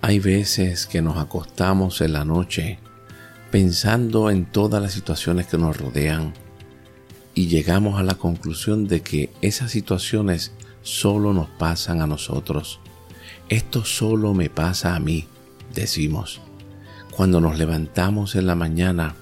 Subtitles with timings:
[0.00, 2.78] Hay veces que nos acostamos en la noche
[3.50, 6.34] pensando en todas las situaciones que nos rodean
[7.34, 10.52] y llegamos a la conclusión de que esas situaciones
[10.82, 12.78] solo nos pasan a nosotros.
[13.48, 15.26] Esto solo me pasa a mí,
[15.74, 16.40] decimos.
[17.10, 19.16] Cuando nos levantamos en la mañana,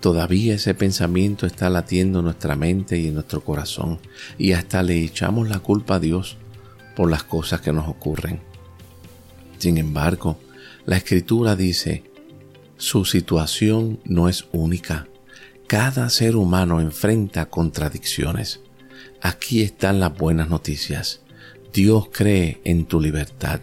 [0.00, 3.98] todavía ese pensamiento está latiendo en nuestra mente y en nuestro corazón
[4.38, 6.38] y hasta le echamos la culpa a Dios
[6.96, 8.51] por las cosas que nos ocurren.
[9.62, 10.40] Sin embargo,
[10.86, 12.02] la escritura dice,
[12.78, 15.06] su situación no es única.
[15.68, 18.58] Cada ser humano enfrenta contradicciones.
[19.20, 21.20] Aquí están las buenas noticias.
[21.72, 23.60] Dios cree en tu libertad.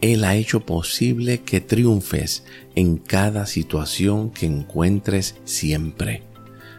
[0.00, 2.44] Él ha hecho posible que triunfes
[2.76, 6.22] en cada situación que encuentres siempre.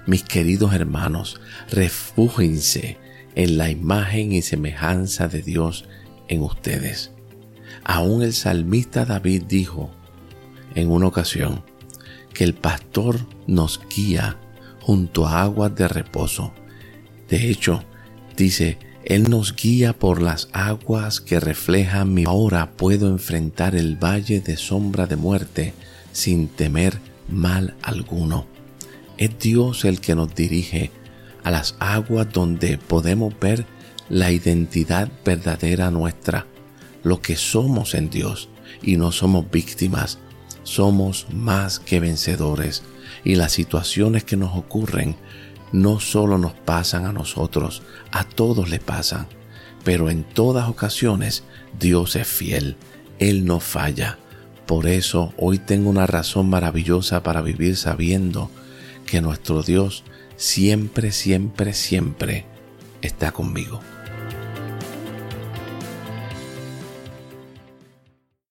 [0.07, 2.95] Mis queridos hermanos, refújense
[3.35, 5.83] en la imagen y semejanza de Dios
[6.29, 7.11] en ustedes.
[7.83, 9.89] Aún el salmista David dijo
[10.75, 11.63] en una ocasión
[12.33, 14.37] que el pastor nos guía
[14.81, 16.53] junto a aguas de reposo.
[17.27, 17.83] De hecho,
[18.35, 22.25] dice, Él nos guía por las aguas que reflejan mi.
[22.25, 25.73] Ahora puedo enfrentar el valle de sombra de muerte
[26.11, 28.47] sin temer mal alguno.
[29.17, 30.91] Es Dios el que nos dirige
[31.43, 33.65] a las aguas donde podemos ver
[34.09, 36.47] la identidad verdadera nuestra,
[37.03, 38.49] lo que somos en Dios
[38.81, 40.19] y no somos víctimas,
[40.63, 42.83] somos más que vencedores
[43.23, 45.15] y las situaciones que nos ocurren
[45.71, 49.27] no solo nos pasan a nosotros, a todos le pasan,
[49.83, 51.43] pero en todas ocasiones
[51.79, 52.75] Dios es fiel,
[53.19, 54.17] Él no falla.
[54.65, 58.51] Por eso hoy tengo una razón maravillosa para vivir sabiendo
[59.05, 60.03] que nuestro Dios
[60.35, 62.45] siempre, siempre, siempre
[63.01, 63.79] está conmigo.